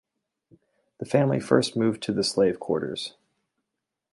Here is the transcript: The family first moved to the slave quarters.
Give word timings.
The 0.97 1.05
family 1.05 1.39
first 1.39 1.77
moved 1.77 2.01
to 2.01 2.11
the 2.11 2.23
slave 2.23 2.59
quarters. 2.59 3.13